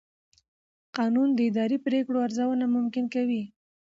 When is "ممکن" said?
2.75-3.05